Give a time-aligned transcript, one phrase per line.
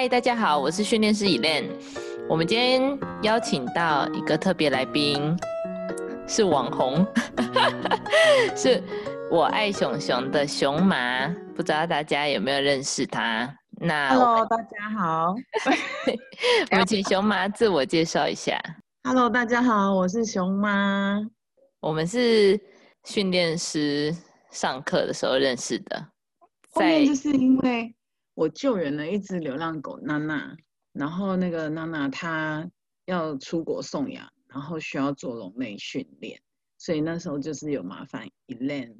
[0.00, 1.70] 嗨，大家好，我是训练师 Elaine。
[2.28, 5.36] 我们今天邀请到一个特别来宾，
[6.28, 7.04] 是网红，
[8.54, 8.80] 是
[9.28, 13.52] 我爱熊熊的熊妈，不知道大家有没有认识他？
[13.80, 15.34] 那 Hello，大家好。
[16.70, 18.56] 我们请熊妈自我介绍一下。
[19.02, 21.20] Hello，大家好，我是熊妈。
[21.80, 22.56] 我们是
[23.02, 24.14] 训练师
[24.52, 26.06] 上课的时候认识的，
[26.70, 27.92] 后面就是因为
[28.38, 30.56] 我救援了一只流浪狗娜娜，
[30.92, 32.64] 然后那个娜娜她
[33.06, 36.40] 要出国送养，然后需要做笼内训练，
[36.78, 38.94] 所以那时候就是有麻烦 Elaine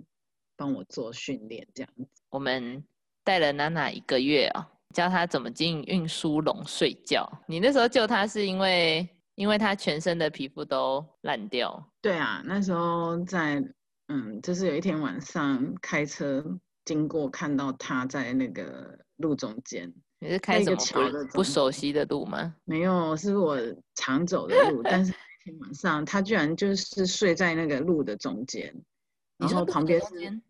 [0.57, 2.09] 帮我做训练这样子。
[2.31, 2.85] 我们
[3.23, 7.25] 带了娜娜一个月哦，教她怎么进运输笼睡觉。
[7.47, 11.81] 你那时候救她是因为因为她全身的皮肤都烂掉。
[12.03, 13.63] 对啊，那时候在
[14.09, 16.45] 嗯，就是有一天晚上开车
[16.85, 19.93] 经过，看到她在那个路中间。
[20.21, 20.77] 你是开什么
[21.31, 22.57] 不不熟悉的路吗？
[22.65, 23.57] 没有，是我
[23.95, 28.75] 常走的路，但是那天晚上他居然就是睡在那个路的中间，
[29.37, 30.41] 然后旁边是，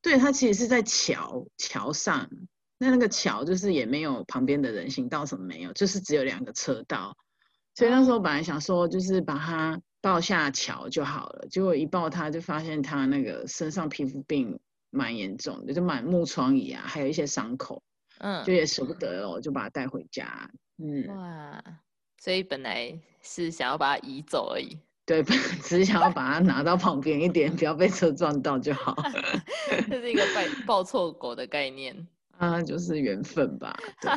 [0.00, 2.26] 对，他其实是在桥桥上，
[2.78, 7.14] 那那个桥就是也没有旁边的人行道什么没有，就是只有两个车道，
[7.74, 14.58] 所以那时候本来想说就是把他抱下桥就好了，结果一抱他就发现他那个身上皮肤病
[14.90, 17.82] 蛮严重的，就满目疮痍啊，还有一些伤口。
[18.18, 20.50] 嗯，就也舍不得哦，就把它带回家。
[20.76, 21.64] 嗯，哇，
[22.18, 24.78] 所以本来是想要把它移走而已。
[25.06, 28.94] 对，只是想要把它拿到旁边一点， 不要被车撞到就好。
[29.88, 32.06] 这是一个抱抱错狗的概念。
[32.36, 33.74] 啊，就是缘分吧。
[34.00, 34.10] 对，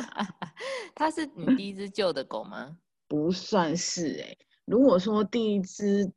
[0.94, 2.76] 它是你第一只救的狗吗？
[3.08, 4.38] 不算是哎、欸。
[4.66, 6.10] 如果说第一只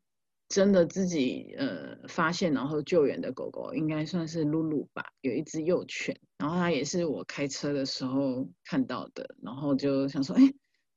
[0.50, 6.18] 真的自己呃发现然后救援的狗狗，应该算是露露吧，有一只幼犬。
[6.38, 10.42] 然后它也是我开车的时候看到的，然后就想说，哎，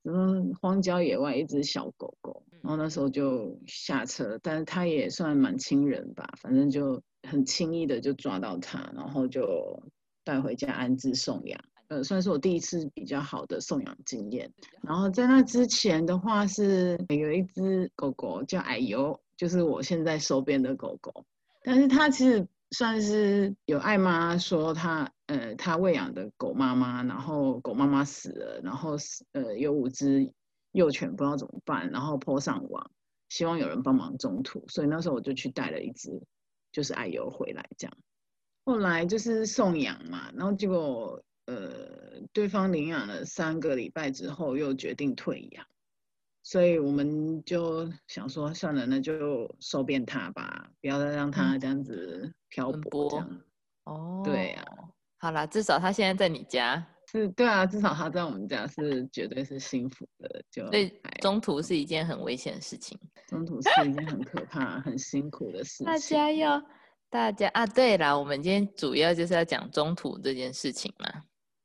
[0.05, 2.45] 怎么荒郊野外一只小狗狗？
[2.63, 9.83] 然后那时候就下车，但是它也算蛮亲人吧，反正就很轻易的就抓到它，然后就
[10.23, 11.59] 带回家安置送养。
[11.89, 14.49] 呃，算是我第一次比较好的送养经验。
[14.83, 21.25] 然后在那之前的话，是有一只狗狗叫矮油，就是我现在收边的狗狗，
[21.63, 22.47] 但是它其实。
[22.73, 28.95] 算是有爱妈说她呃她喂养的狗妈妈，然后狗妈妈死了，然后
[29.33, 30.33] 呃有五只
[30.71, 32.89] 幼犬不知道怎么办，然后泼上网，
[33.29, 36.23] 希望有人帮忙中途，所以那时候我就去带了一只
[36.71, 37.97] 就是爱油回来这样。
[38.65, 45.67] 后来就是送养嘛，然后结果呃对方领养了三个礼拜之后又决定退养。
[46.43, 53.11] 所以我们就想说，算了，那就收编他吧，不要再让他这样子漂泊。
[53.11, 53.41] 这样
[53.85, 54.65] 哦，对啊，
[55.19, 56.85] 好啦，至少他现在在你家。
[57.13, 60.43] 是，对啊，至少他在我们家是绝对是幸福的。
[60.51, 60.91] 就所以
[61.21, 62.99] 中途是一件很危险的事情，
[63.29, 65.87] 中途是一件很可怕、很辛苦的事情。
[65.87, 66.63] 大家要，
[67.11, 71.23] 大家啊，对啦，我们今天主要就是要讲中途这件事情嘛。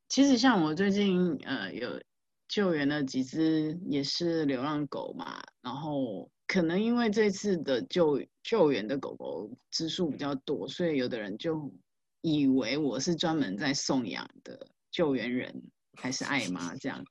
[0.10, 1.90] 其实像我最近呃有。
[2.48, 11.74] 救援了几只也是流浪狗嘛，然后可能因为这次的救救援的狗狗只数比较多，所以有的人就
[12.22, 15.64] 以为我是专门在送养的救援人，
[16.00, 17.04] 还是爱妈这样。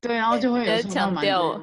[0.00, 1.62] 对，然后就会有强调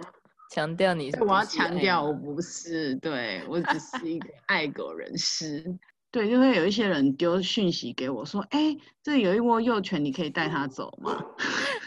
[0.51, 5.63] 强调你，我要强调我不是，对我只是一个爱狗人士。
[6.11, 11.23] 对，就会有一些人丢讯息给我说：“哎，这有一窝幼犬，你可以带它走吗？”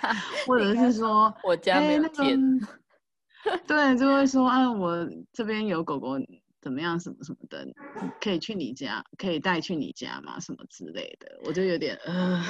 [0.47, 2.59] 或者是说：“我家没有田。
[2.59, 6.15] 那個 ”对，就会说：“啊，我这边有狗狗，
[6.63, 7.67] 怎么样，什么什么的，
[8.19, 10.41] 可以去你家，可以带去你家吗？
[10.41, 12.43] 什么之类的。”我就有点呃，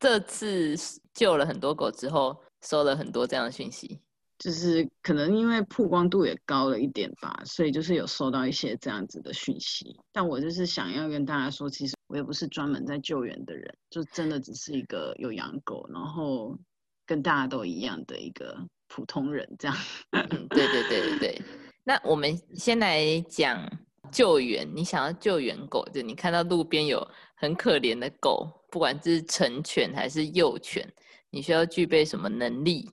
[0.00, 0.74] 这次
[1.14, 4.00] 救了很多狗之后，收了很多这样的讯息。
[4.38, 9.98] 就是可能因为曝光度也高了一点吧，所以就是有收到一些这样子的讯息。
[10.12, 16.56] 但我就是想要跟大家说，其实我也不是专门在救援的人，就真的只是一个有养狗，然后
[17.04, 18.56] 跟大家都一样的一个
[18.86, 19.76] 普通人这样。
[20.10, 21.42] 嗯， 对对对对对。
[21.82, 23.58] 那我们先来讲
[24.12, 24.68] 救援。
[24.72, 30.86] 你想要救援狗，就你看到路边有很可怜的狗，不管是成犬还是幼犬，
[31.30, 32.88] 你需要具备什么能力？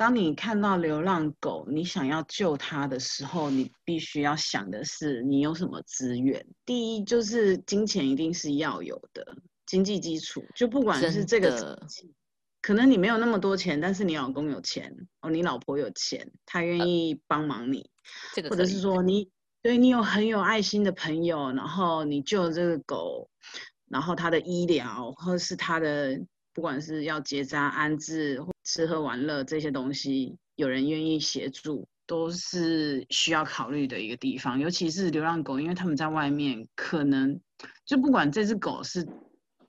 [0.00, 6.42] 当你看到流浪狗，你想要救它的时候，你必须要想的是你有什么资源。
[6.64, 9.36] 第一就是金钱一定是要有的，
[9.66, 10.42] 经济基础。
[10.54, 11.78] 就不管是这个，
[12.62, 17.90] 可能你没有那么多钱，但是你老公有钱哦，你老婆有钱，她愿意帮忙你，
[18.34, 19.28] 这个或者是说你
[19.60, 23.28] 对你有很有爱心的朋友，然后你救这个狗，
[23.90, 26.18] 然后它的医疗或者是它的
[26.54, 34.58] 不管是要结扎、安置、吃喝玩乐这些东西，有人愿意协助，都是需要考虑的一个地方。
[34.58, 37.40] 尤其是流浪狗，因为他们在外面可能
[37.84, 39.06] 就不管这只狗是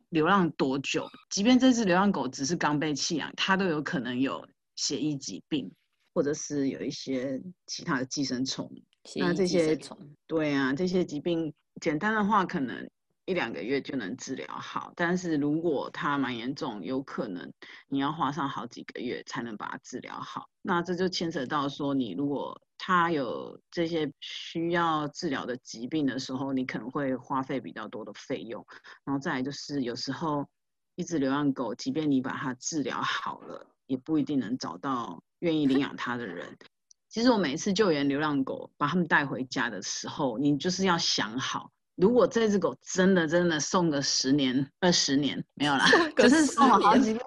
[0.09, 4.45] 流浪多久，即便这只流浪狗只是刚被弃养，它都有可能有
[4.75, 5.71] 血液疾病，
[6.13, 8.69] 或者是有一些其他的寄生虫。
[9.15, 9.79] 那这些
[10.27, 12.89] 对啊，这些疾病简单的话，可能
[13.25, 14.93] 一两个月就能治疗好。
[14.95, 17.53] 但是如果它蛮严重，有可能
[17.87, 20.49] 你要花上好几个月才能把它治疗好。
[20.61, 28.65] 那这就牵扯到说，你如果它有这些需要治疗的疾病的时候，你可能会花费比较多的费用。
[29.05, 30.47] 然后再来就是有时候
[30.95, 36.57] 一只流浪狗，即便你把它治疗好了，也不一定能找到愿意领养它的人。
[37.07, 45.85] 其实我每次救援流浪狗，把它们带回家的时候，你就是要想好，如果这只狗真的真的送个十年、二十年没有啦，
[46.15, 47.19] 可是送了好几个，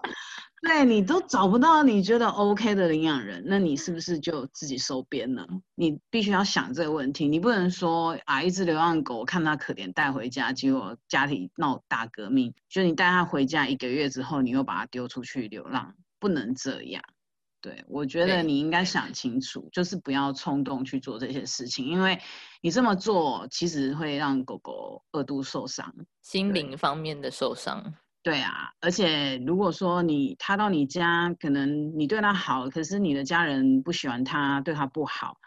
[0.62, 5.46] 对你都找不到你觉得 OK 的领养人，那你是不是就自己收编了？
[5.75, 17.02] 你必须要想这个问题，你不能说啊，一只流浪狗看它可怜带回家，结果家里闹大革命，就你带它回家一个月之后，你又把它丢出去流浪，不能这样。
[17.64, 22.20] 对，我觉得你应该想清楚，就是不要冲动去做这些事情，因为
[22.61, 27.94] 你这么做其实会让狗狗二度受伤，心灵方面的受伤。
[28.22, 35.38] 对啊，而且如果说你它到你家，可能你对它好，可是你的家人不喜欢它，对它不好，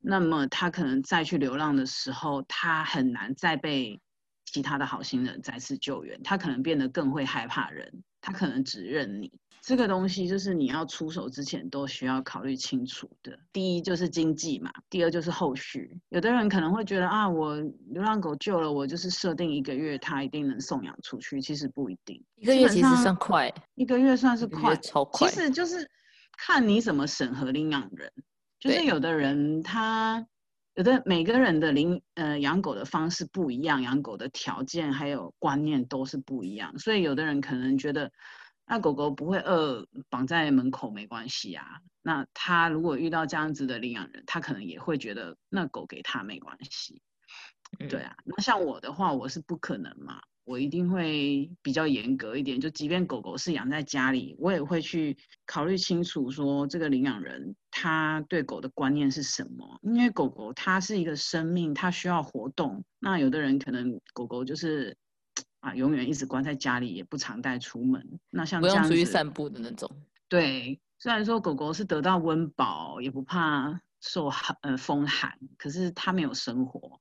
[0.00, 3.98] 那么它可能再去流浪的时候，它很难再被
[4.44, 9.32] 其他的好心人再次救援，它可能变得更会害怕人，它可能只认你。
[9.66, 13.38] 这个东西就是你要出手之前都需要考虑清楚的。
[13.50, 15.98] 第一就是经济嘛，第二就是后续。
[16.10, 17.56] 有的人可能会觉得啊，我
[17.86, 21.40] 流浪狗救了，我就是设定一个月，它一定能送养出去。
[21.40, 25.30] 其实不一定，一个月其实算快，一个月算是快，超快。
[25.30, 25.90] 其实就是
[26.36, 28.12] 看你怎么审核领养人。
[28.60, 30.26] 就是有的人他
[30.74, 38.12] 有的每个人的领呃养狗的方式不一样，养狗的条件还有观念都是不一样，所以有的人可能觉得。
[38.66, 41.80] 那狗狗不会饿，绑在门口没关系啊。
[42.02, 47.02] 那他如果遇到这样子的领养人，他可能也会觉得那狗给他没关系。
[47.90, 52.58] 对啊，那像我的话，我是不可能嘛，我一定会比较严格一点。
[52.58, 59.78] 就即便狗狗是养在家里，我也会去考虑清楚，说这个领养人他对狗的观念是什么。
[59.82, 62.82] 因为狗狗它是一个生命，它需要活动。
[62.98, 64.96] 那有的人可能狗狗就是。
[65.64, 68.20] 啊，永远一直关在家里，也不常带出门。
[68.28, 69.90] 那像不用出去散步的那种。
[70.28, 77.00] 对，虽然说狗狗是得到温饱，也不怕受寒呃风寒，可是它没有生活。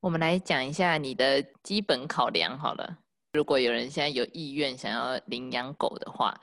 [0.00, 2.98] 我们来讲一下你的基本考量好了。
[3.34, 6.34] 如果有人现在有意愿想要领养狗的话，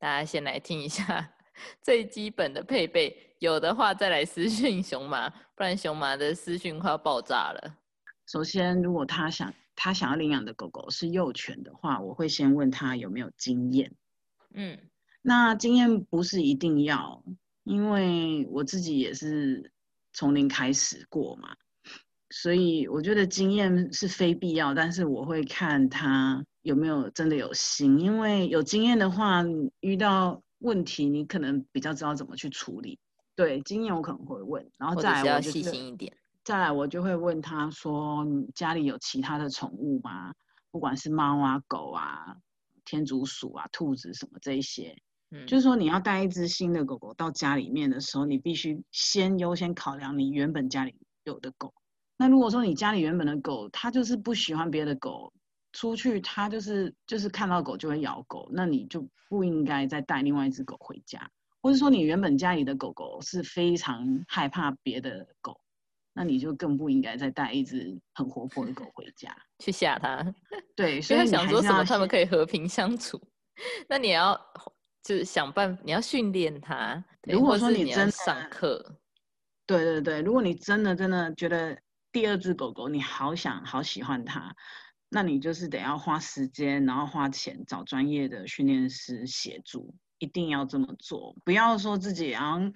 [0.00, 1.32] 大家先来听一下
[1.80, 7.76] 最基本的配备，有的话再来私讯熊妈，不然熊妈的私讯快要爆炸了。
[8.26, 9.54] 首先，如果他想。
[9.74, 13.92] 他想要领养的狗狗是幼犬的话，我会先问他有没有经验。
[14.54, 14.78] 嗯，
[15.22, 17.24] 那经验不是一定要，
[17.64, 19.72] 因为我自己也是
[20.12, 21.56] 从零开始过嘛，
[22.30, 24.74] 所以我觉得经验是非必要。
[24.74, 29.42] 但是我会看他有没有真的有心，因为有经验的话，
[29.80, 32.98] 遇到问题你可能比较知道怎么去处理。
[33.34, 36.14] 对，经验我可能会问，然后再来要细心一点。
[36.44, 40.34] 再来，我就会问他说：“你家里有其他的宠物吗？
[40.72, 42.36] 不管是猫啊、狗啊、
[42.84, 44.96] 天竺鼠啊、兔子什么这一些，
[45.30, 51.72] 嗯，就是说你要带一只新的狗狗到家里面的时候，你必须先优先考量你原本家里有的狗。
[52.16, 55.32] 那如果说你家里原本的狗，它就是不喜欢别的狗，
[55.72, 61.30] 出去它就是就是看到狗就会咬狗，那你就不应该再带另外一只狗回家。
[61.60, 65.56] 或者说你原本家里的狗狗是非常害怕别的狗。”
[66.14, 70.22] 那你就更不应该再带一只很活泼的狗回家 去吓它。
[70.76, 73.20] 对，所以想说什么他们可以和平相处。
[73.88, 74.38] 那你要
[75.02, 77.02] 就是想办法，你要训练它。
[77.22, 78.98] 如果说你真上课，
[79.66, 81.78] 对对对，如果你真的真的觉得
[82.10, 84.54] 第二只狗狗你好想好喜欢它，
[85.08, 92.72] 那你就是得要花时间，然后花钱找专业的训练师协助，一定要这么做，不要说自己然后。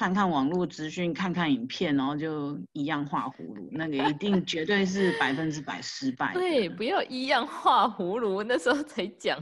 [0.00, 6.32] 看看网络资讯，看看影片，然后就一样画葫芦，那个一定绝对是百分之百失败。
[6.32, 9.38] 对，不要一样画葫芦，那时候才讲。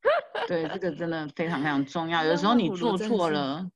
[0.48, 2.24] 对，这个真的非常非常重要。
[2.24, 3.70] 有时候你做错了，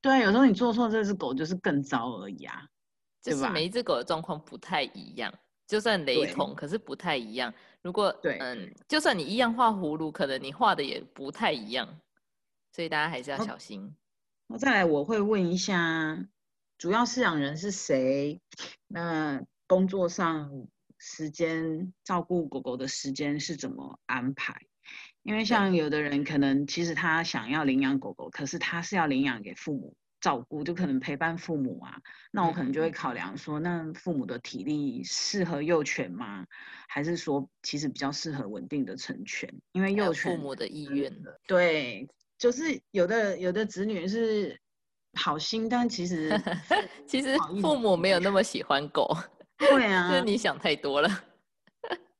[0.00, 2.64] 对，有时候你做错这只狗就是更糟而已啊，
[3.20, 5.34] 就是每一只狗的状况不太一样。
[5.66, 7.52] 就算雷同，可是不太一样。
[7.82, 11.88] 如果对嗯，就算你一样画葫芦，可能你画的也不太一样，
[12.72, 13.82] 所以大家还是要哦小心。
[13.82, 14.07] 那
[14.56, 16.26] 再来，我会问一下，
[16.78, 18.40] 主要饲养人是谁？
[18.86, 24.62] 那工作上时间照顾狗狗的时间是怎么安排？
[25.22, 32.00] 因为像有的人可能其实他想要领养狗狗，可是他是要领养给父母照顾，就可能陪伴父母啊。
[32.32, 36.46] 那我可能就会嗯考量说，那父母的体力适合幼犬吗？
[36.88, 39.52] 还是说其实比较适合稳定的成犬？
[39.72, 41.14] 因为幼犬父母的意愿，
[41.46, 42.08] 对，
[42.38, 44.58] 就是有的有的子女是
[45.14, 46.30] 好心，但其实
[47.06, 49.08] 其实父母没有那么喜欢狗，
[49.58, 51.08] 对就 是啊，你想太多了。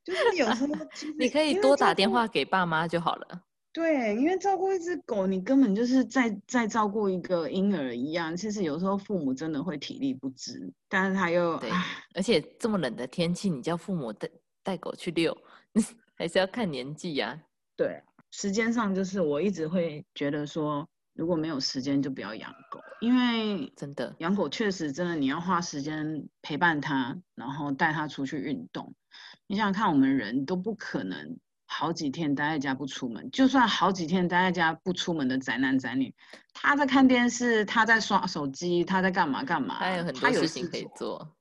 [0.05, 0.75] 就是有时候
[1.19, 3.43] 你可以多打电话给爸妈就好了。
[3.75, 8.35] 对，因为照顾一只狗，你根本就是在在照顾一个婴儿一样。
[8.35, 11.71] 其实有时候父母真的会体力不支，但是他又对，
[12.15, 14.29] 而且这么冷的天气，你叫父母带
[14.63, 15.37] 带狗去遛，
[16.17, 17.39] 还是要看年纪呀、
[17.77, 28.94] 对，时间上就是我一直会觉得说，如果没有时间就不要养狗，因为真的，养狗确实真的你要花时间陪伴它，然后带它出去运动。
[29.47, 36.14] 你想想看，我们人都不可能好几天待在家不出门，就算好几天待在家不出门的宅男宅女，
[36.52, 41.35] 他在看电视，他在刷手机，他在干嘛干嘛，他有很多事情可以做。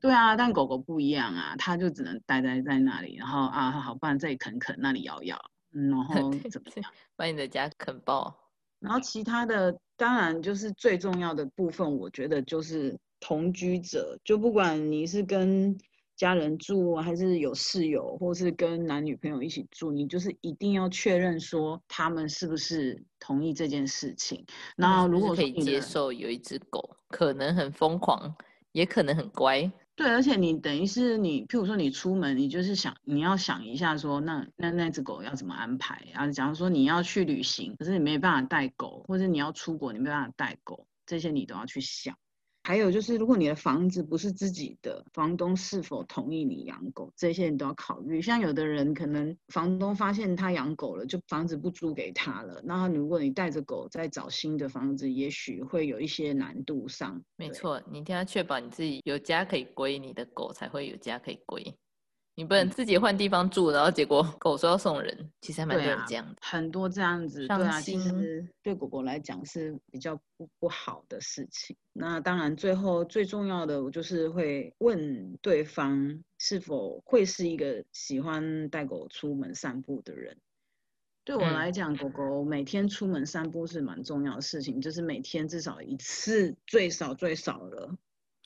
[0.00, 5.36] 对啊，但狗狗不一样啊，它就只能待在在那里，然后啊，好，不然这里啃啃，那里摇摇，
[5.72, 6.92] 嗯，然后怎么样？
[7.16, 8.34] 把你的家啃爆。
[8.80, 15.76] 然后其他的，当然就是最重要的部分，我觉得就是同居者，就不管你是跟
[16.14, 24.46] 家人住，还是有室友，或是跟男女朋友一起住，你就是一定要确认说他们是不是同意这件事情。
[24.76, 28.32] 然后如果可以接受有一只狗可能很疯狂，
[28.70, 36.30] 也可能很乖，对，而且你等于是你，譬如说你出门，你就是想你要想一下说，那那那只狗要怎么安排啊？
[36.30, 42.16] 假如说你要去旅行，可是你没办法带狗，或者你要出国，你没办法带狗，这些你都要去想。
[42.68, 48.20] 还有就是，如果你的房子不是自己的，房东是否同意你养狗，这些你都要考虑。
[48.20, 57.18] 像有的人可能房东发现他养狗了，就房子不租给他了，那如果你带着狗再找新的房子，也许会有一些难度上。
[57.38, 61.74] 对没错，你一定要确保你自己有家可以归，你的狗才会有家可以归。
[62.38, 66.36] 你不能嗯自己换地方住，然后结果狗说要送人，其实还蛮多人这样的。
[66.40, 71.76] 很多这样子，对伤啊，其心实对狗狗来讲是比较不不好的事情。
[71.92, 80.36] 那当然，最后最重要的，我就是会问对方是否会是一个喜欢带狗出门散步的人。
[81.24, 87.96] 对我嗯来讲，狗狗每天出门散步是蛮重要的事情，就是每天至少一次，最少最少了。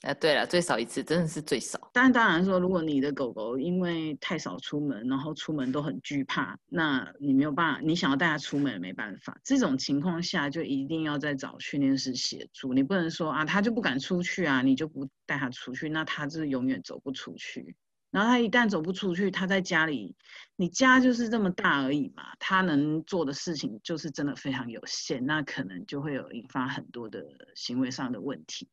[0.03, 1.91] 啊，对了，最少一次，真的是最少。
[1.93, 9.39] 但当然说，如果你的狗狗因为太少出门，然后出门都很惧怕，那你没有办法，你想要带它出门也没办法。
[9.45, 12.75] 这种情况下，就一定要再找训练师协助。
[12.75, 17.77] 你不能说啊，它就不敢出去啊，你就不带它出去，那它就是永远走不出去。
[18.11, 20.17] 然后它一旦走不出去，它在家里，
[20.57, 28.69] 你家就是这么大而已嘛，它能做的事情就是真的非常有限，那可能就会有引发很多的行为上的问题。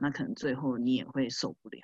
[0.00, 1.78] 那可能最后你也会受不了。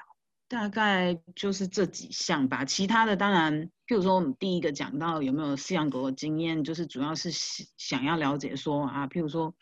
[0.48, 7.30] 大概就是这几项吧，其他的当然，譬如说我们第一个讲到有没有饲养狗的经验，就是主要是
[7.76, 9.52] 想要了解说啊，譬如说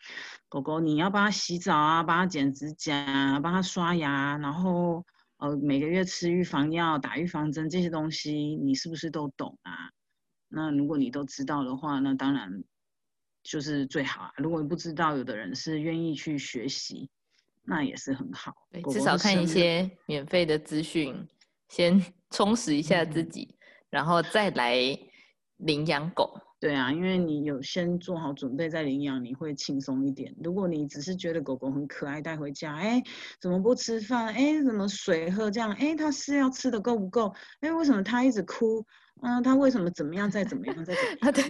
[0.47, 5.03] 狗狗你要帮它洗澡啊，帮它剪指甲啊，帮它刷牙，然后
[5.37, 9.89] 呃每个月吃预防药、打预防针这些东西，你是不是都懂啊？
[10.47, 12.63] 那如果你都知道的话，那当然
[13.41, 14.31] 就是最好啊。
[14.37, 17.09] 如果你不知道，有的人是愿意去学习。
[17.65, 21.27] 那也是很好，对，至少看一些免费的资讯，
[21.69, 23.55] 先充实一下自嗯己，
[23.89, 24.77] 然后再来
[25.57, 26.39] 领养狗。
[26.57, 30.33] 对啊，因为你有先做好准备再领养，你会轻松一点。
[30.43, 33.03] 如果你只是觉得狗狗很可爱带回家，哎，
[33.39, 34.33] 怎么不吃饭？
[34.33, 35.71] 哎，怎么水喝这样？
[35.73, 37.31] 哎，它是要吃的够不够？
[37.61, 38.83] 哎，为什么它一直哭？
[39.21, 40.29] 嗯，它为什么怎么样？
[40.31, 40.75] 再怎么样？
[40.83, 41.17] 再怎么样？
[41.21, 41.43] 啊， 对，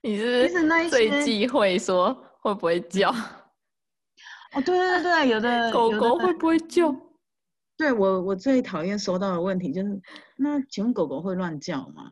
[0.02, 3.14] 你是其实那一不是最忌讳说会不会叫？
[4.52, 6.94] 哦，对对对，有的狗狗会不会叫？
[7.76, 10.02] 对我我最讨厌收到的问题就是，
[10.36, 12.10] 那请问狗狗会乱叫吗？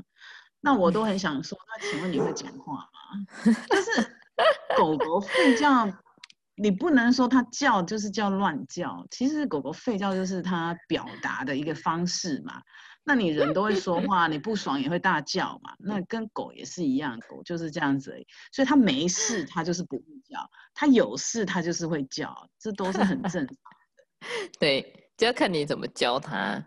[0.61, 3.27] 那我都很想说，那请问你会讲话吗？
[3.69, 3.91] 但是
[4.79, 5.87] 狗狗吠叫，
[6.57, 12.63] 你不能说它叫就是叫乱叫，其实狗狗吠叫就是它表达的一个方式嘛。
[13.09, 15.75] 那你人都会说话，你不爽也会大叫嘛。
[15.79, 18.27] 那跟狗也是一样，狗就是这样子而已。
[18.53, 20.39] 所以它没事，它就是不会叫；
[20.75, 23.57] 它有事，它就是会叫，这都是很正常的。
[24.61, 26.63] 对，就要看你怎么教它。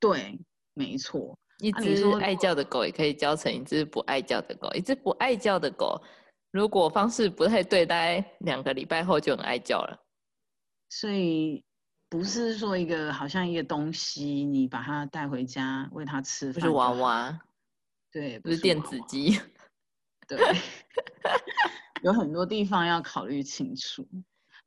[0.00, 0.36] 对，
[0.74, 1.38] 没错。
[1.58, 6.02] 一只爱叫的狗也可以教成一只不爱叫的狗，一只不爱叫的狗，
[6.50, 9.96] 如果方式不太对，大概两个礼拜后就很爱叫了。
[10.88, 11.64] 所以
[12.08, 17.40] 不是说一个好像一个东西，你把它带回家喂它吃，不是娃娃，
[18.12, 19.40] 对，不是电子鸡，
[20.28, 20.38] 对，
[22.02, 24.06] 有很多地方要考虑清楚。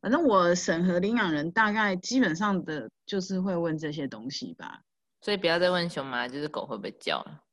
[0.01, 4.81] 反正我审核领养人，大概基本上的就是会问这些东西吧。
[5.21, 7.43] 所以不要再问熊妈，就是狗会不会叫了，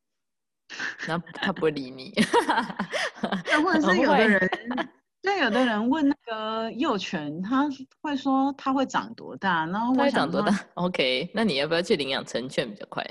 [1.07, 2.13] 然后它不会理你。
[3.65, 4.49] 或者是 有的人，
[5.27, 7.69] 对有的人问那个幼犬，他
[8.01, 13.05] 会说它会长多大，然后会长多大？OK， 那你要不要去领养成犬比较快？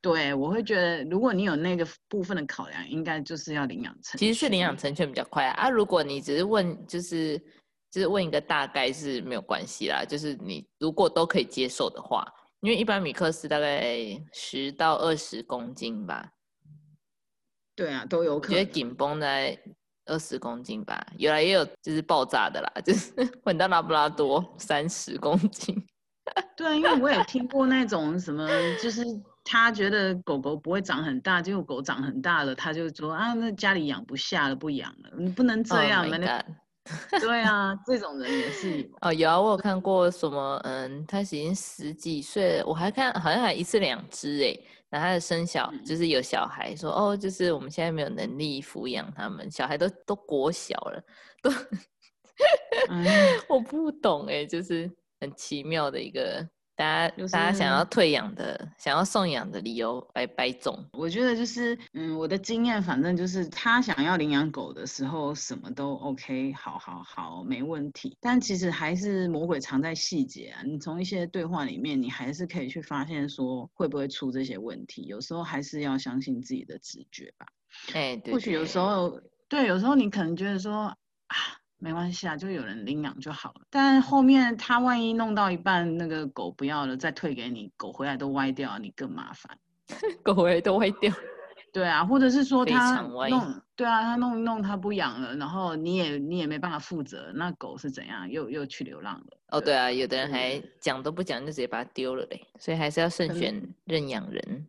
[0.00, 4.16] 对，我会觉得如果你有那个部分的考量，应该就是要领养成。
[4.20, 5.68] 其实去领养成犬比较快啊。
[5.68, 7.36] 如果你只是问，就是
[7.90, 10.04] 就是问一个大概是没有关系啦。
[10.08, 12.24] 就是你如果都可以接受的话。
[12.60, 13.98] 因为一般米克斯大概
[14.32, 16.30] 十到二十公斤吧，
[17.74, 18.56] 对啊，都有可能。
[18.56, 19.58] 觉得紧绷在
[20.06, 23.12] 二十公斤吧，有来也有就是爆炸的啦，就是
[23.44, 25.74] 混到拉布拉多三十公斤。
[26.56, 28.48] 对啊，因为我也听过那种什么，
[28.82, 29.04] 就是
[29.44, 36.44] 他觉得狗狗不会长很大，结果狗长很大了，他就说啊，那家里养不下了，不养了，你不能这样，那。
[37.20, 39.12] 对啊，这种人也是有哦。
[39.12, 44.58] 有啊，我有看过什么，嗯，他已经十几岁了，我还看好像还一次两只哎。
[44.92, 51.02] 然后他的生小就是有小孩，说哦，就是我们现在没有能力抚养他们，小孩都都国小了，
[51.40, 51.50] 都，
[53.48, 56.46] 我不懂哎，就是很奇妙的一个。
[56.74, 60.84] 大家大家想要退养的，想要送养的理由百百种。
[60.92, 68.16] 我觉得就是，嗯，我的经验，反正就是他想要领养狗的时候，什么都 OK，好好好，没问题。
[68.20, 70.62] 但其实还是魔鬼藏在细节啊！
[70.64, 75.02] 你从一些对话里面，你还是可以去发现说会不会出这些问题。
[75.02, 77.46] 有时候还是要相信自己的直觉吧。
[77.92, 78.32] 哎，对。
[78.32, 81.36] 或许有时候，对，有时候你可能觉得说啊。
[81.82, 83.62] 没关系啊，就有人领养就好了。
[83.68, 89.58] 但后面他万一弄到一半，那个狗不要了，再退给你，狗回来都歪掉，你更麻烦。
[90.22, 91.12] 狗回来都歪掉。
[91.72, 98.30] 对啊，或者是说他弄，对啊，他弄一弄他不养了，然后你也你也没办法负责，那狗是怎样？
[98.30, 99.38] 又又去流浪了。
[99.48, 104.66] 哦，对啊，有的人还讲都不讲就直接把它丢了嘞，所以还是要慎选认养人。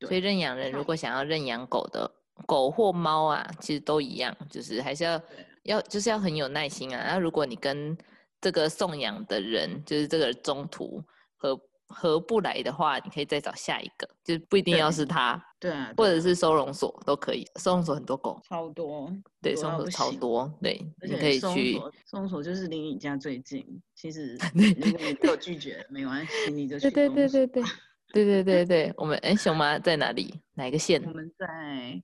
[0.00, 2.10] 所以认养人如果想要认养狗的，
[2.46, 5.20] 狗或猫啊，其实都一样，就是还是要。
[5.68, 7.04] 要就是要很有耐心啊！
[7.06, 7.96] 那如果你跟
[8.40, 11.02] 这个送养的人，就是这个中途
[11.36, 17.46] 合合不来的话，你可以再找下一个，就是不一定要是他，对啊，或者是收容所都可以。
[17.56, 21.74] 收容所很多狗，超多，对，收容所超多，对，你可以去。
[22.10, 26.90] 收容所就是离你家最近，其实 如果你被我拒绝没关系，你就去。
[26.90, 27.64] 对对对对对
[28.12, 30.34] 对对对对，我们哎，熊妈在哪里？
[30.54, 31.02] 哪一个县？
[31.06, 32.02] 我们在，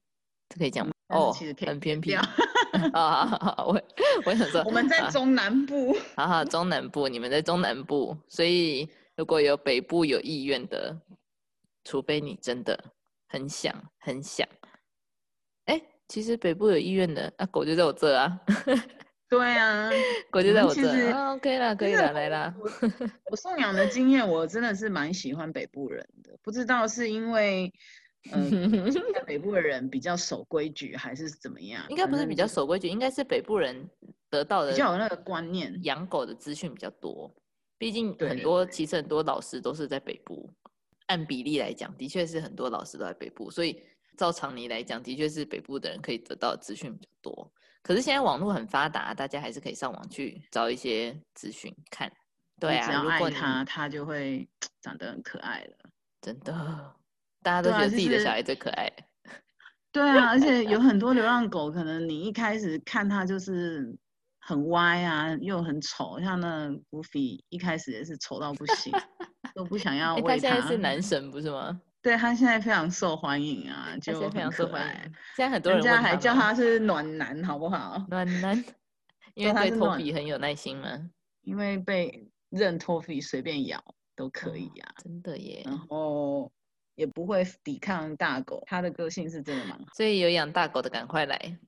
[0.48, 0.93] 这可以讲吗？
[1.08, 1.32] 哦，
[1.66, 2.14] 很偏僻。
[2.92, 3.80] 啊， 好，我
[4.26, 10.96] 我想说，我们在中南部，好好，中南部，你们在中南部，所以如果有北部有意愿的，
[11.84, 12.76] 除非你真的
[13.28, 14.48] 很想很想，
[15.66, 18.40] 哎，其实北部有意愿的，那狗就在我这啊，
[19.30, 19.88] 对啊，
[20.30, 22.52] 狗就在我这，OK 啦，可以了，来啦。
[23.30, 27.72] 我送养的经验，我真的是蛮喜欢北部人的，不知道是因为。
[28.32, 31.84] 嗯，在 北部的人比较守规矩，还是怎么样？
[31.88, 33.88] 应该不是比较守规矩，应该是北部人
[34.30, 37.32] 得到的比较有那个观念，养狗的资讯比较多。
[37.76, 40.50] 毕竟很多其实很多老师都是在北部，
[41.06, 43.50] 按比例来讲，的确是很多老师都在北部。
[43.50, 43.82] 所以
[44.16, 47.52] 照常理来讲，的确是北部的人可以得到资讯比较多。
[47.82, 52.10] 可是现在网络很发达，大家还是可以上网去找一些资讯看。
[52.58, 54.48] 对啊，如果他，他就会
[54.80, 55.76] 长得很可爱了，
[56.22, 56.94] 真的。
[57.44, 58.90] 大家都觉得自己的小孩最可爱。
[59.92, 63.96] 对啊，而且有很多流浪狗，可能你一开始看它就是
[64.40, 68.92] 很歪啊，又很丑，像那 Goofy 一开始也是丑到不行，
[69.54, 70.28] 都不想要 喂它。
[70.30, 71.80] 他现在是男神不是吗？
[72.02, 75.12] 对他现在非常受欢迎啊，就非常受欢迎。
[75.36, 78.04] 现在很多人家还叫他是暖男，好不好？
[78.10, 78.64] 暖男，
[79.34, 80.88] 因为对托比很有耐心吗？
[81.42, 83.80] 因为被任托比随便咬
[84.16, 85.62] 都可以啊，真的耶。
[85.66, 86.50] 然后。
[86.94, 91.58] 也不会抵抗大狗，它的个性是真的蛮好，所以有养大狗的赶快来。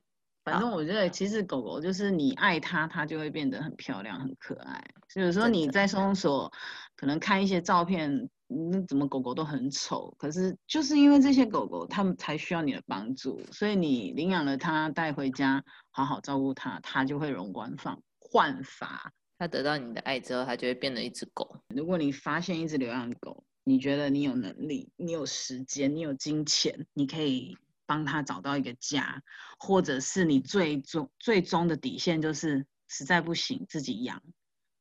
[0.43, 4.81] 反正我觉得，其实狗狗就是你爱它，它就会变得很漂亮、很可爱。
[5.09, 6.49] 所以有时候你在收容所
[6.95, 8.09] 可能看一些照片，
[8.47, 15.61] 嗯，怎么狗狗都很丑，可是就是因为这些狗狗，它们才需要你的帮助，所以你领养了它带回家，
[15.91, 19.11] 好好照顾它，它就会容光放焕发。
[19.37, 21.57] 它得到你的爱之后，它就会变得一只狗。
[21.75, 29.21] 如果你发现一只流浪狗，你觉得你有能力，你有时间，你有金钱，你可以帮他找到一个家，
[29.59, 34.23] 或者是你最终最终的底线就是实在不行自己养，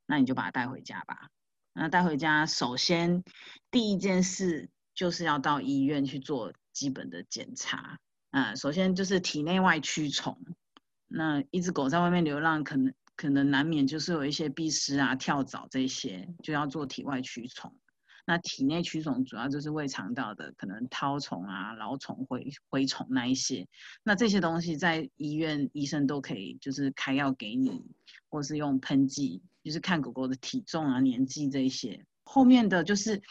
[0.06, 1.30] 那你就把他带回家吧。
[1.72, 3.24] 那带回家，首先
[3.72, 7.98] 第一件事就是要到医院去做基本的检查。
[8.30, 10.38] 嗯，首先就是体内外驱虫。
[11.08, 17.76] 那一只狗在外面流浪，可能可能难免就是有一些蜱虱啊、跳蚤这些，就要做体外驱虫。
[18.26, 23.66] 那体内驱虫主要就是胃肠道的，可能绦虫啊、蛲虫、蛔蛔虫那一些。
[24.02, 27.86] 那这些东西在医院医生都可以，就是开药给你，
[28.28, 32.04] 或是用喷剂，就是看狗狗的体重啊、年纪这一些。
[32.24, 33.22] 后面的就是。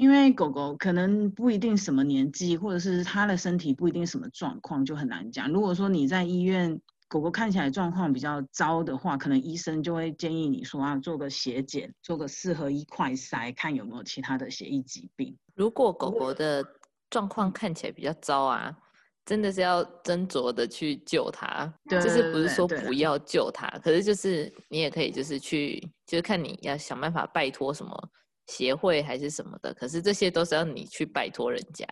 [0.00, 5.50] 因为狗狗可能不一定什么年纪，或者是它的身体不一定什么状况，就很难讲。
[5.50, 15.36] 如果说你在医院，狗狗看起来状况比较糟的话，可能医生就会建议你说啊，做个血检，做个四合一快筛，看有没有其他的血液疾病。
[15.54, 16.64] 如果狗狗的
[17.10, 18.76] 状况看起来比较糟啊，
[19.24, 28.10] 真的是要斟酌的去救它，就是不是说不要救它，可是就是你也可以就是去，就是看你要想办法拜托什么。
[28.46, 31.86] 协会还是什么的，可是这些都是要你去拜托人家，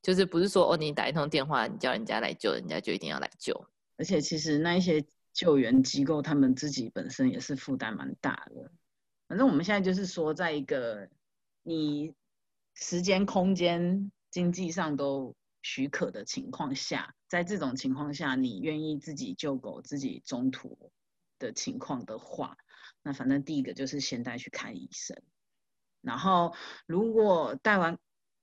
[0.00, 3.54] 就是不是说哦，你打一通电话，你叫人家来救，人家就一定要来救。
[4.00, 8.72] 而且其实那一些救援机构，他们自己本身也是负担蛮大的。
[9.28, 11.06] 反正我们现在就是说，在一个
[11.62, 12.14] 你
[12.74, 20.90] 时间、空间、经济上都许可的情况下，在这种情况下，你愿意自己救狗、自己中途
[21.38, 22.56] 的情况的话，
[23.02, 25.20] 那反正第一个就是先带去看医生。
[26.00, 26.54] 然后，
[26.86, 27.98] 如果带完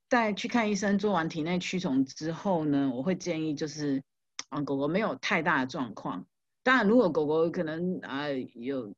[0.08, 4.04] 带去看医生，做完体内驱虫之后呢，我会建议就是，
[4.48, 6.26] 啊，狗狗没有太大的状况。
[6.62, 8.94] 当然，如果狗狗可能啊有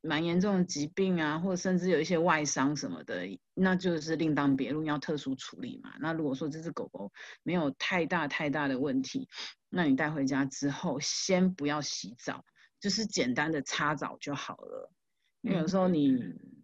[0.00, 5.94] 蛮严重的疾病啊，或者甚至有一些外伤什么的，那就是另当别论，要特殊处理嘛。
[6.00, 9.28] 那如果说这只狗狗没有太大太大的问题，
[9.68, 12.44] 那你带回家之后，先不要洗澡，
[12.80, 14.92] 就是简单的擦澡就好了。
[15.40, 16.16] 因为有时候你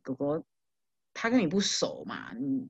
[0.02, 0.44] 狗狗。
[1.20, 2.68] 它跟你不熟嘛，你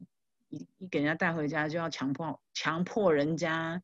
[0.48, 3.82] 你你给人家带回家就要强迫强迫人家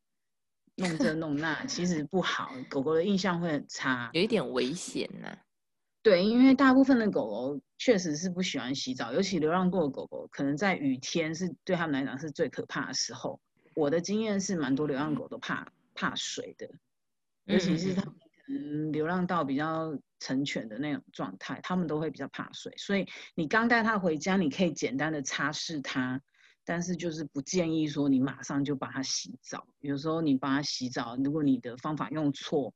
[0.77, 5.29] 弄这弄那，其实不好，狗狗的印象会很差，有一点危险呢。
[6.03, 13.41] 对，因为大部分的狗狗确实是不喜欢洗澡，尤其流浪过的狗狗，可能在雨天是对他们来讲是最可怕的时候。
[13.75, 16.69] 我的经验是，蛮多流浪狗都怕怕水的，
[17.45, 19.99] 尤其是它们可能流浪到比较。
[20.21, 26.19] 成犬的那种状态，他们都会比较怕水，所以你刚带它回家，你可以简单的擦拭它，
[26.65, 29.67] 但是就是不建议说你马上就把它洗澡。
[29.81, 32.73] 有时候你帮它洗澡，如果你的方法用错，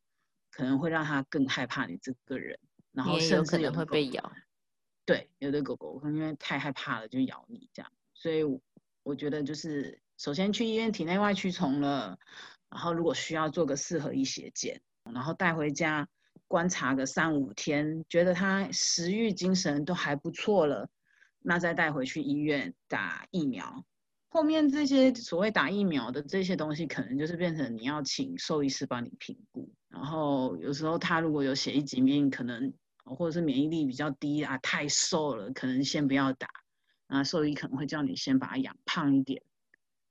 [0.50, 2.58] 可能会让它更害怕你这个人，
[2.92, 4.32] 然后甚至有会被咬。
[5.04, 8.42] 对，有的狗狗因为太害怕了就咬你这样，所以
[9.02, 12.18] 我觉得就是首先去医院体内外驱虫了，
[12.70, 16.08] 然后如果需要做个四合一血检，然后带回家。
[16.46, 20.88] 观察个三五天，觉得它食欲、精神都还不错了，
[21.42, 23.84] 那再带回去医院打疫苗。
[24.28, 29.70] 后面这些所谓打疫苗的这些东西，可能就是变成你要请兽医师帮你评估。
[29.88, 32.72] 然后有时候他如果有血液疾病，可能
[33.04, 36.48] 或者是免疫力比较低啊，太瘦了，可能先不要打。
[37.08, 39.42] 那兽医可能会叫你先把它养胖一点。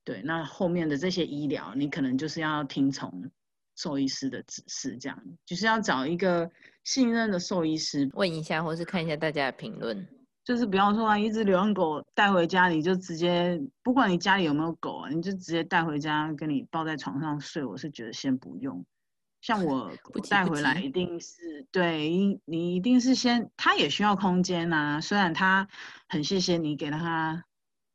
[0.04, 3.30] 对，那后面的这些医疗，你可能就是要听从。
[3.76, 6.50] 兽医师的指示，这样就是要找一个
[6.84, 10.08] 信任的兽医师问一下，或是看一下大家的评论，
[10.48, 18.86] 就是比方说啊，一只流浪狗带回家里就直接，不管你家里有没有狗啊，你就直接带回家跟你抱在床上睡，我是觉得先不用。
[19.42, 19.92] 像 我
[20.30, 25.02] 带回来一定是对，你一定是先，它也需要空间呐。
[25.02, 25.68] 虽然它
[26.08, 27.44] 很谢谢你给它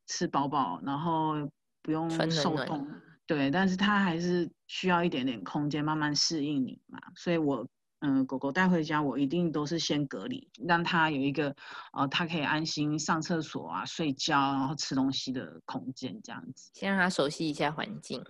[0.07, 1.49] 吃饱饱，然后
[1.83, 2.87] 不用受冻。
[3.27, 7.01] 对，但是它还是需要一点点空间，慢慢适应你嘛。
[7.17, 7.67] 所以，我
[8.05, 11.55] 嗯，狗狗带回家，我一定都是先隔离，让它有一个
[11.93, 16.71] 呃，它可以安心上厕所啊、睡觉，然后吃东西的空间，这样子。
[16.75, 18.21] 先让它熟悉一下环境。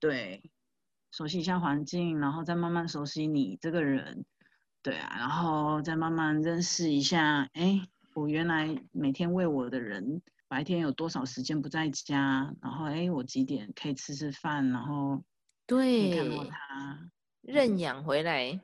[0.00, 0.42] 对，
[1.12, 4.24] 熟悉一下环境，然后再慢慢熟悉你这个人。
[4.82, 10.20] 对啊，然后再慢慢认识一下，哎，我原来每天喂我的人。
[10.50, 12.54] 白天有多少时间不在家？
[12.62, 14.70] 然后哎，我几点可以吃吃饭？
[14.70, 15.22] 然后
[15.66, 17.10] 对，看到他
[17.42, 18.58] 认养回来，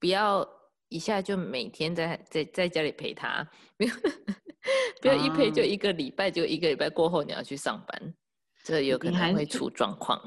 [0.00, 0.48] 不要
[0.88, 3.94] 一下就每天在在在家里陪他，不要
[5.00, 8.14] 不要一陪就一个礼拜，就一个礼拜过后你要去上班，
[8.64, 10.18] 这有可能会出状况。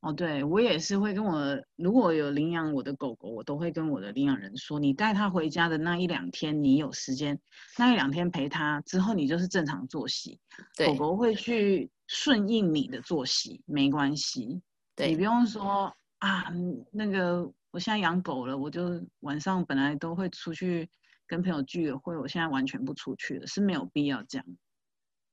[0.00, 1.38] 哦，对我也是会跟我，
[1.76, 7.38] 如果有领养我的狗狗，我都会跟我的领养人说，你带它回家的那一两天，你有时间，
[7.76, 10.40] 那一两天陪它之后，你就是正常作息，
[10.78, 14.62] 狗狗会去顺应你的作息，没关系，
[14.96, 15.08] 对。
[15.10, 16.50] 你不用说啊，
[16.90, 20.88] 那个我现在养狗了，我就晚上本来都会出去
[21.26, 24.46] 跟朋友聚个会，我现在完全不出去了，是没有必要这样。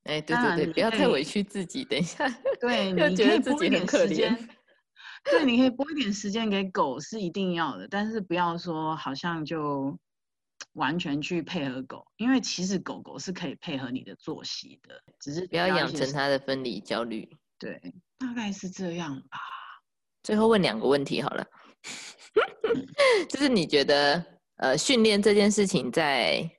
[0.03, 2.27] 哎，对对对，不要太委屈自己，等一下，
[2.61, 4.37] 对， 你觉得自己很可怜。
[5.25, 9.97] 对，你可以拨一点时间给狗是一定要的，但是不要说好像就
[10.73, 17.27] 完全去配合狗，因为其实狗狗是可以配合你的作息的，只是不要养成它的分离焦虑。
[17.57, 17.81] 对，
[18.19, 19.39] 大概是这样吧。
[20.23, 21.45] 最后问两个问题好了，
[23.29, 24.23] 就是你觉得
[24.57, 26.49] 呃训练这件事情在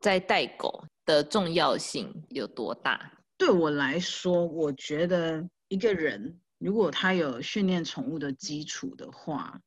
[0.00, 3.12] 在带狗的重要性有多大？
[3.38, 6.40] 对我来说，我觉得一个人。
[6.58, 9.60] 如果他有训练宠物的基础的话，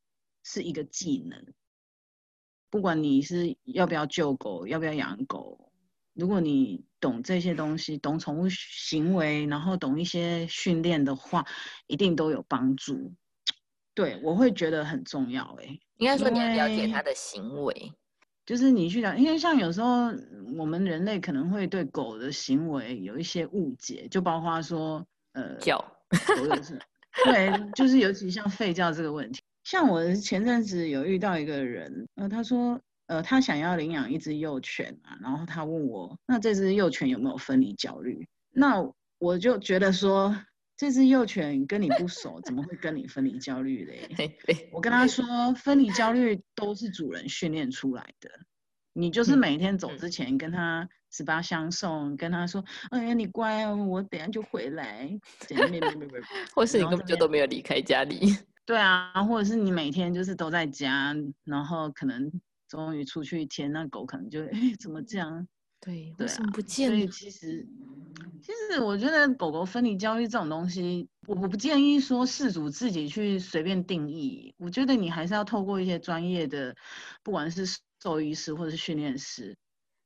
[0.44, 1.54] 是一个技能。
[2.72, 5.72] 不管你是要不要救狗，要不要养狗，
[6.14, 11.46] 如果你懂这些东西，懂宠物行为，然后懂一些训练的话，
[11.86, 13.14] 一定都有帮助。
[14.00, 15.44] 对我会觉得很重要。
[15.60, 17.92] 哎，应该说你要了解它的行为，
[18.46, 20.12] 就是你去了，因为像有时候
[20.58, 25.84] 我们人类可能会对狗的行为有一些误解，就包括说，呃，叫。
[26.64, 26.80] 是，
[27.26, 29.42] 对，就是尤其像吠叫这个问题。
[29.64, 38.28] 像我前阵子有遇到一个人，呃，他说，呃，他想要领养一只幼犬啊，然后他问我，那这只幼犬有没有分离焦虑？
[38.50, 38.84] 那
[39.20, 40.36] 我就觉得说，
[40.80, 44.38] 这只幼犬跟你不熟，怎么会跟你分离焦虑嘞？
[44.72, 48.30] 我跟他说，分离焦虑都是主人训练出来的，
[48.94, 50.88] 你就是每天走之前跟他。
[51.12, 55.10] 十八相送，跟他说：“哎呀，你乖哦，我等下就回来。”
[56.54, 58.20] 或是你根本就都没有离开家里。
[58.64, 61.16] 对啊，或者是你每天就是都在家，
[61.46, 62.32] 然后可能
[62.68, 65.48] 终于出去一天，那狗可能就哎怎么这样？
[65.80, 66.90] 对，为什么不见？
[66.90, 67.66] 所以其实，
[68.42, 74.54] 其实我觉得狗狗分离焦虑这种东西，我我不建议说事主自己去随便定义。
[74.58, 76.76] 我觉得你还是要透过一些专业的，
[77.24, 77.66] 不管是
[78.02, 79.56] 兽医师或者是训练师。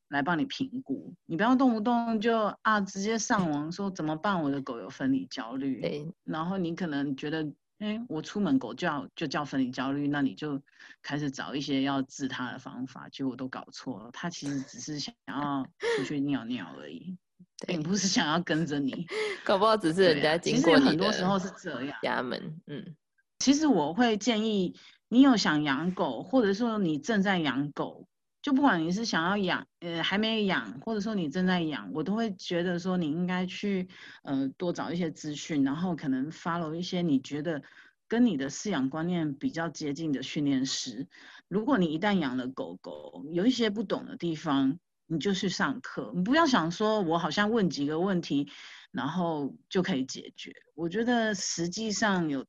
[0.10, 4.44] 来帮你评估，你不要动不动就啊直接上网说怎么办？
[4.44, 5.82] 我的狗有分离焦虑。
[5.82, 10.62] 对，然后你可能觉得，哎，我出门狗叫就叫分离焦虑，那你就
[11.02, 14.10] 开始找一些要治它的方法，结果都搞错了。
[14.14, 17.18] 它其实只是想要出去尿尿而已，
[17.68, 19.06] 并不是想要跟着你。
[19.44, 21.98] 搞不好只是人家经过很多时候是这样。
[22.02, 22.96] 家门，嗯，
[23.40, 24.76] 其实我会建议
[25.10, 28.08] 你有想养狗，或者说你正在养狗。
[28.44, 33.88] 就不管你是想要养，呃，还没养，或者说你正在养，我都会觉得说你应该去，
[34.24, 37.64] 呃，多找一些资讯，然后可能 follow 一些你觉得
[38.06, 41.08] 跟你的饲养观念比较接近的训练师。
[41.48, 44.78] 如果你一旦养了狗狗，有一些不懂的地方，
[45.08, 46.12] 你就去上课。
[46.14, 48.52] 你不要想说我好像问几个问题，
[48.92, 50.54] 然后就可以解决。
[50.76, 52.46] 我觉得实际上有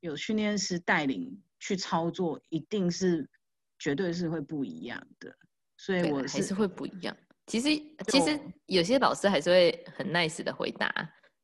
[0.00, 3.30] 有训练师带领去操作，一定是。
[3.80, 5.34] 绝对是会不一样的，
[5.78, 7.16] 所以我还是会不一样。
[7.46, 7.68] 其实
[8.06, 10.94] 其实有些老师还是会很 nice 的回答，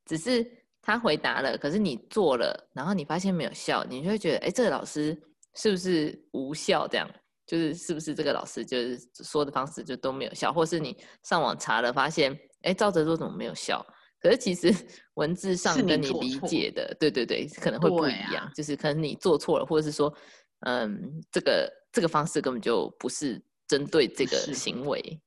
[0.04, 0.46] 只是
[0.80, 5.20] 他回答了，可是你做了，然后你发现没有效，你就会觉得，哎，这个老师
[5.56, 6.86] 是不是无效？
[6.86, 7.10] 这样
[7.44, 13.84] 就是是不是这个老师就是说的方式就都没有效，或是你上网查了发现，哎，照着做怎么没有效？
[14.20, 14.72] 可是其实
[15.14, 20.14] 文字上跟你理解的，对对对，可能会不一样，就是可能你做错了，或者是说，
[20.60, 21.72] 嗯，这个。
[21.96, 25.18] 这个方式根本就不是针对这个行为，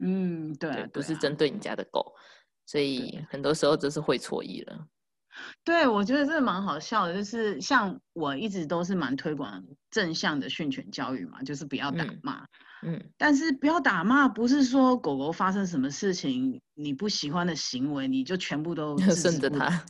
[0.00, 2.12] 嗯，对，不是针对你家的狗，
[2.66, 4.88] 所以很多时候就是会错意了。
[5.62, 12.44] 对，我觉得这蛮好笑的，就是像我一直都是蛮推广正向的训犬教育嘛，就是不要打骂，
[12.82, 19.86] 嗯，但是不要打骂，不是说狗狗发生什么事情你不喜欢的行为，你就全部都 顺着它。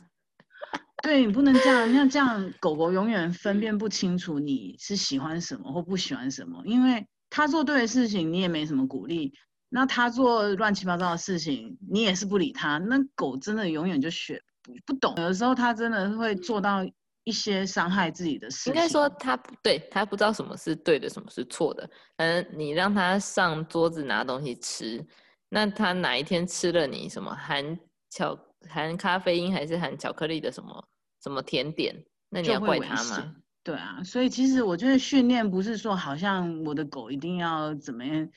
[1.01, 9.33] 对你不能这样，那这样 狗狗永远分辨不清楚你是喜欢什么或不喜欢什么，因为它做对的事情你也没什么鼓励，
[9.69, 16.85] 那它做乱七八糟的事情你也是不理它，那狗真的永远就学不不懂，有的时候它真的会做到
[17.23, 18.69] 一些伤害自己的事。
[18.69, 21.89] 应该说它不对，它不知道什么是对的，什么是错的。
[22.17, 25.03] 嗯，你让它上桌子拿东西吃，
[25.49, 28.37] 那它哪一天吃了你什么含巧
[28.69, 30.83] 含咖啡因还是含巧克力的什么？
[31.21, 32.03] 什么甜点？
[32.29, 33.35] 那你要怪他吗？
[33.63, 38.29] 对啊，所以其实我觉得训练不是说好像我的狗一定要怎么样，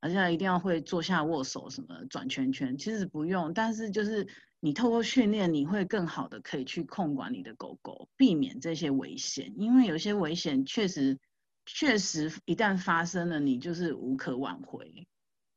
[0.00, 3.52] 好像一定要会坐下握手什么转圈圈，其实不用。
[3.54, 4.26] 但是就是
[4.58, 9.54] 你透过训练，你会更好的可以去控管你的狗狗，避免这些危险。
[9.56, 11.16] 因为有些危险确实
[11.66, 15.06] 确实一旦发生了，你就是无可挽回。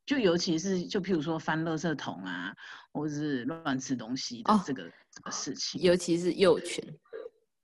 [0.08, 2.50] 就尤其是就譬如说翻垃圾桶啊，
[2.94, 6.82] 或者是乱吃东西的这个这个事情，尤其是幼犬，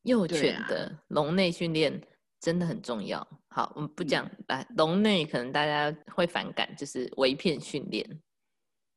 [0.03, 1.99] 幼犬的笼内训练
[2.39, 3.27] 真的很重要。
[3.49, 8.07] 好，我们不讲来笼内，可能大家会反感，就是围片训练。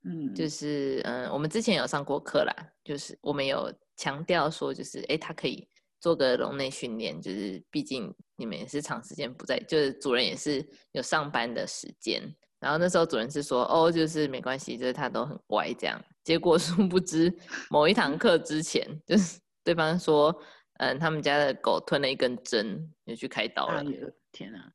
[0.03, 5.65] 嗯，就是嗯，我们之前有上过课啦，就是我们有强调说，就是哎，它可以
[6.01, 12.21] 做个笼内训练，就是毕竟你们也是长时间不在，就是主人也是有上班的时间。
[12.59, 15.99] 然后那时候主人是说，哦，就是没关系，就是他都很乖这样。
[16.23, 17.31] 结果殊不知，
[17.69, 20.35] 某一堂课之前，就是对方说，
[20.79, 23.83] 嗯，他们家的狗吞了一根针，就去开刀了。
[24.31, 24.71] 天啊！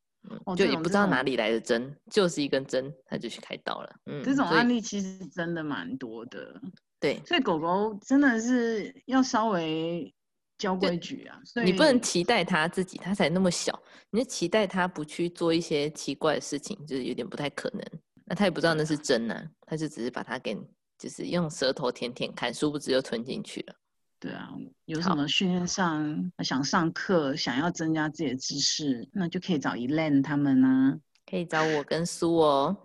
[0.56, 3.94] 就也不知道哪里来的针，就是一根针，他就去开刀了。
[4.06, 6.60] 嗯，这种案例其实真的蛮多的。
[7.00, 10.14] 对，所以狗狗真的是要稍微。
[10.62, 13.76] 教规矩啊，所以你不能期待他自己，他才那么小，
[14.10, 17.82] 你就期待他不去做一些奇怪的事情，就是有点不太可能。
[18.26, 19.34] 那他也不知道那是真呢，
[19.66, 20.56] 他就只是把它给，
[20.96, 23.74] 就是用舌头舔舔看，殊不知又吞进去了。
[24.20, 24.50] 对啊，
[24.84, 30.96] 有什么训练上想上课，想要增加自己的知识，那就可以找 Elaine 他们啊，
[31.28, 32.76] 可以找我跟苏哦。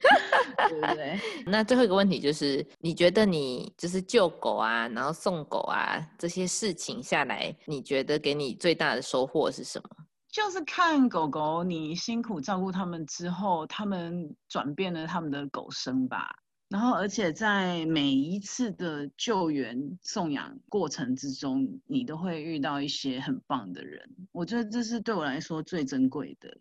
[0.68, 1.18] 对不对？
[1.46, 9.88] 那最后一个问题就是，你觉得你就是救狗啊，然后送狗啊这些事情下来，你觉得给你最大的收获是什么？
[10.30, 16.28] 就是看狗狗你辛苦照顾它们之后，它们转变了他们的狗生吧。
[16.68, 24.06] 然后，而且在每一次的救援送养过程之中，你都会遇到一些很棒的人。
[24.32, 26.54] 我觉得这是对我来说最珍贵的，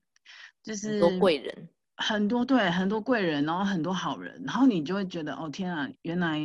[0.64, 1.70] 就是多贵人。
[1.98, 6.40] 很多对很多贵人，然后很多好人，然后你就会觉得哦天啊，原来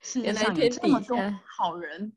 [0.00, 2.12] 世界上有这么多好人。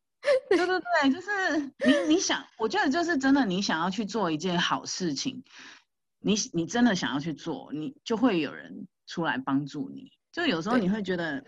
[0.49, 0.67] 对对
[1.01, 1.59] 对，就是
[2.07, 5.43] 你你想，我觉得就是真的，你想要去做一件好事情，
[6.19, 10.11] 你你真的想要去做，你就会有人出来帮助你。
[10.31, 11.43] 就有时候你会觉得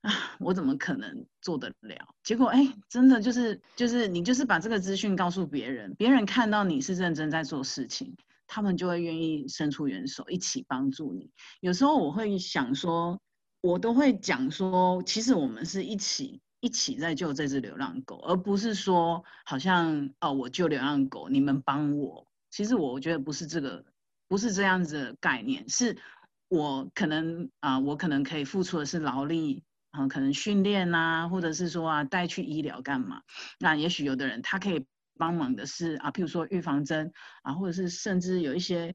[0.00, 0.10] 啊，
[0.40, 1.96] 我怎么可能做得了？
[2.24, 8.16] 结果哎，真的就是就是你就是把这个资讯告诉别人，别人看到你是认真在做事情。
[8.54, 11.28] 他们就会愿意伸出援手，一起帮助你。
[11.58, 13.20] 有时候我会想说，
[13.60, 22.28] 我都会讲说，其实我们是一起一起在救这只流浪狗，而不是说好像哦，我救流浪狗，你们帮我。
[22.52, 23.84] 其实我觉得不是这个，
[24.28, 25.68] 不是这样子的概念。
[25.68, 25.98] 是
[26.46, 33.20] 我可能啊，我可能可以付出的是劳力，啊，可能训练啊，或者是说啊，带去医疗干嘛？
[33.58, 34.86] 那也许有的人他可以。
[35.16, 38.94] 帮忙的是啊，譬如说预防针啊，或者是甚至有一些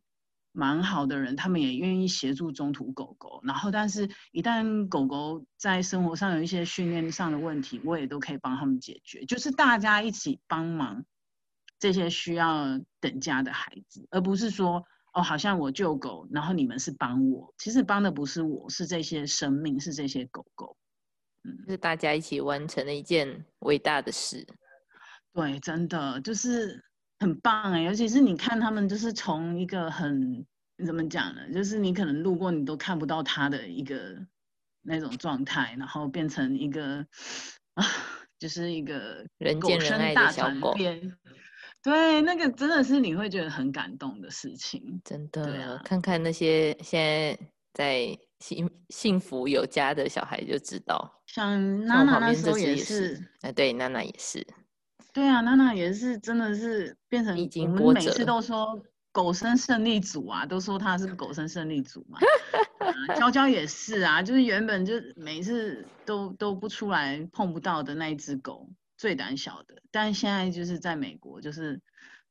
[0.52, 3.40] 蛮好的人，他们也愿意协助中途狗狗。
[3.44, 9.24] 然后，但是一旦狗狗在生活上有一些训练上的问题，我也都可以帮他们解决。
[9.26, 11.06] 就是大家一起帮忙
[11.78, 17.54] 这些需要等家的孩子，而不是说哦，好像我救狗，然后你们是帮我。
[17.58, 20.76] 其实帮的不是我，是这些生命，是这些狗狗。
[21.44, 24.46] 嗯，是大家一起完成了一件伟大的事。
[25.34, 26.84] 对，真的就是
[27.20, 30.46] 很棒哎，尤其是你看他们，就是从一个很
[30.86, 31.42] 怎么讲呢？
[31.54, 34.16] 就是你可能路过你都看不到他的一个
[34.82, 37.06] 那种状态，然后变成一个
[37.76, 37.86] 啊，
[38.40, 40.76] 就是一个人见人爱的小狗。
[41.82, 45.02] 对，那个真的是你会觉得很感动的事情。
[45.06, 47.40] 真的，看看那些现在
[47.74, 54.46] 在幸幸福有家的小孩就知道，像娜娜那时候也是，哎，对，娜娜也是。
[55.20, 62.18] 对啊，娜娜也是，真的是变成我们每次都说狗生胜利组啊，都说他是狗生胜利组嘛。
[63.18, 71.82] 娇娇也是啊，就是原本就每次都都不出来碰不到的那一只狗，最胆小的，但现在就是在美国，就是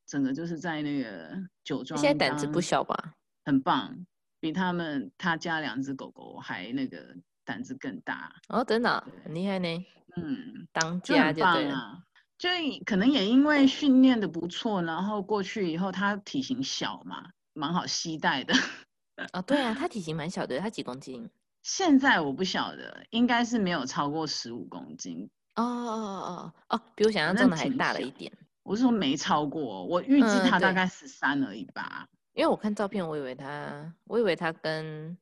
[0.07, 3.13] 整个就是在那个酒庄，现在胆子不小吧？
[3.45, 4.03] 很棒，
[4.39, 9.85] 比他们他家两只狗狗还那个胆子更大哦，真的很厉害呢。
[10.15, 12.01] 嗯，当家就对了。
[12.39, 12.49] 就
[12.85, 18.53] 可能也因为训练的不错，然后过去以后他体型小嘛，蛮好携带的。
[19.33, 21.29] 哦，对啊，他体型蛮小的，他几公斤？
[21.61, 25.29] 现在我不晓得，应该是没有超过十五公斤。
[25.55, 28.31] 哦哦哦哦哦，比我想象中的还大了一点。
[28.63, 32.07] 我是说没超过，我预计他大概十三而已吧。
[32.33, 35.17] 因为我看照片，我以为他，我以为他跟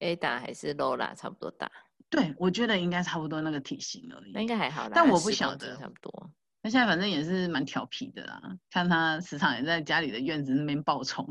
[0.00, 1.72] Ada 还是 Lola 差不多大。
[2.10, 4.32] 对，我觉得应该差不多那个体型而已。
[4.32, 6.30] 那应该还好，但我不晓得，差不多。
[6.62, 8.40] 他现在反正也是蛮调皮的啦，
[8.70, 11.28] 看他时常也在家里的院子那边爆虫，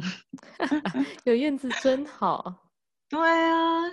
[1.25, 2.71] 有院子真好。
[3.09, 3.83] 对啊，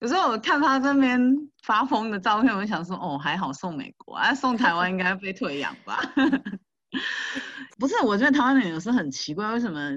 [0.00, 1.20] 有时候我看他这边
[1.62, 5.98] 发疯的照片，我想说，哦，还好送美国，啊，送台湾应该被退养吧？
[7.78, 9.90] 不是，我觉得台湾人有时候很奇怪，为什么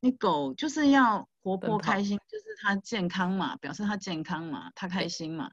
[0.00, 5.50] 你狗就是要活泼开心，就是它健康嘛，表示它健康嘛，它开心嘛。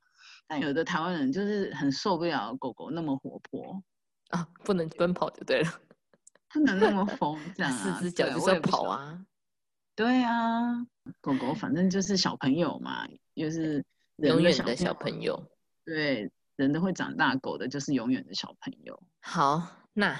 [0.47, 3.83] 但有的台湾人就是很受不了狗狗那么活泼
[4.29, 5.71] 啊，不能奔跑就对了，
[6.53, 9.25] 不能那么疯，这样 四只脚就是要跑啊。
[9.95, 10.85] 对啊，
[11.21, 13.83] 狗狗反正就是小朋友嘛，又是
[14.17, 15.41] 永远的小朋友。
[15.85, 19.01] 对，人都会长大，狗的就是永远的小朋友。
[19.21, 19.61] 好，
[19.93, 20.19] 那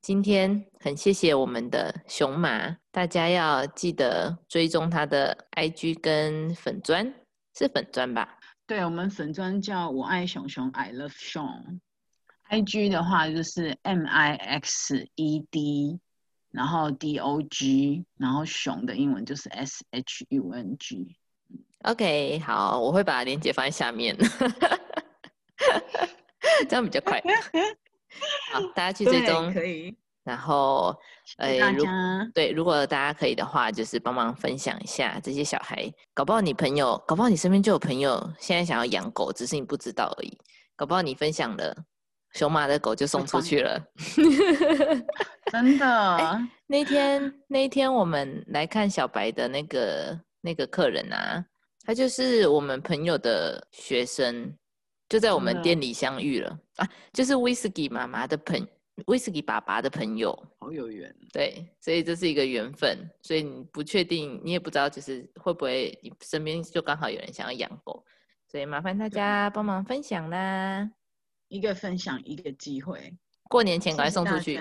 [0.00, 7.14] 今天很谢谢我们的熊马，大家要记得追踪他的 IG 跟粉砖，
[7.54, 8.38] 是粉砖吧？
[8.66, 11.80] 对，我们粉砖叫我爱熊熊，I love 熊。
[12.50, 15.98] IG 的话就是 M I X E D。
[16.52, 21.14] 然后 D O G，然后熊的英文就是 S H U N G。
[21.84, 24.16] OK，好，我会把链接放在下面，
[26.68, 27.22] 这样比较快。
[28.52, 29.96] 好，大家去追踪可以。
[30.24, 30.92] 然后，
[31.36, 31.84] 呃，如
[32.34, 35.88] 对，如果大家可以的话，就是帮忙分享一下这些小孩。
[36.12, 40.36] 搞不好你朋友，搞不好你身边就有朋友现在想要养狗，只是你不知道而已。
[40.74, 41.84] 搞不好你分享了。
[42.34, 43.82] 熊马的狗就送出去了，
[45.50, 46.40] 真的。
[46.66, 51.44] 那天那天我们来看小白的那个那个客人啊，
[51.84, 54.54] 他就是我们朋友的学生，
[55.08, 58.64] 就在我们店里相遇了啊，就是威士忌妈妈的朋
[59.06, 61.12] 威士忌爸爸的朋友，好有缘。
[61.32, 68.04] 对，所以这是一个缘分，所以你不确定，你也不知道，就是会不会你身边就刚好有人想要养狗，
[68.48, 70.88] 所以麻烦大家帮忙分享啦。
[71.50, 73.12] 一个分享一个机会，
[73.48, 74.58] 过年前赶快送出去。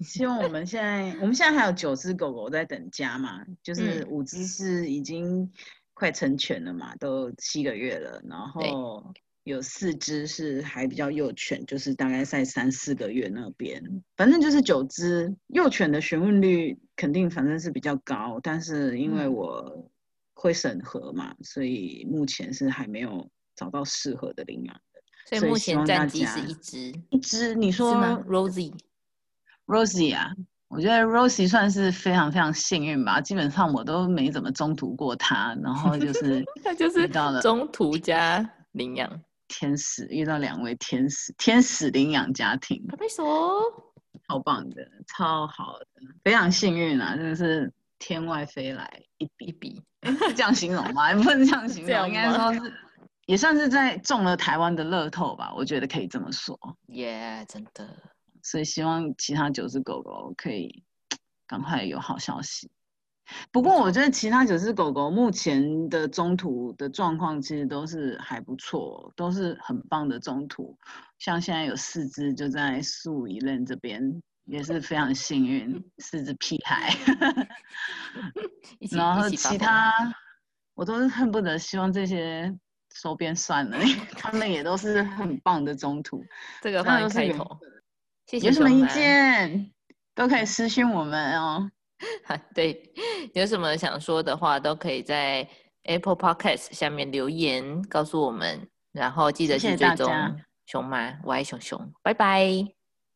[0.00, 5.50] 希望我们现在，我们现在还有九只狗狗在等家嘛，就是五只是已经
[5.94, 9.12] 快成犬了嘛，都七个月了，然后
[9.44, 13.82] 有四只是还比较幼犬，就是大概在三四个月那边，
[14.16, 19.90] 反正就是九只幼犬的询问率肯定反正是比较高，但是因为我
[20.34, 24.80] 会审核嘛，所以目前是还没有找到适合的领养。
[25.38, 27.54] 所以目前战绩是一只，一只。
[27.54, 27.94] 你说
[28.28, 30.30] Rosie，Rosie 啊，
[30.68, 33.20] 我觉得 Rosie 算是非常非常幸运吧。
[33.20, 43.24] 基本上我都没怎么中途过它，然后就 是他就是遇到了中途加领养天使，遇到两位天使，天使领养家庭，拍手，
[44.28, 45.86] 超棒的，超好的，
[46.22, 51.14] 非常幸运啊，真的是天外飞来一笔笔，是这样形容吗？
[51.14, 52.72] 不能这样形容， 应该说是。
[53.32, 56.54] 也算是在中了台湾的乐透吧，我觉得可以这么说。
[56.88, 57.88] 耶，真的。
[58.42, 60.84] 所以希望其他九只狗狗可以
[61.46, 62.70] 赶快有好消息。
[63.50, 70.76] 不过我觉得其他九只狗狗目前的中途的状况其实都是还不错，都是很棒的中途。
[71.18, 76.94] 像现在有四只就在树一任这边，也是非常幸运，四只屁孩。
[78.92, 79.90] 然后其他
[80.74, 82.54] 我都是恨不得希望这些。
[82.94, 83.78] 收编算了，
[84.16, 86.24] 他们也都是很棒的中途。
[86.62, 87.58] 这个放开头，
[88.26, 89.70] 谢谢有什么意见
[90.14, 91.70] 都可以私信我们哦。
[92.54, 92.92] 对，
[93.34, 95.48] 有什么想说的话，都可以在
[95.84, 98.68] Apple Podcast 下面留言告诉我们。
[98.92, 100.06] 然后记得去追踪
[100.66, 102.46] 熊妈，我爱熊熊，拜拜。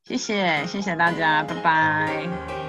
[0.05, 2.66] 谢谢，谢谢大家，拜拜。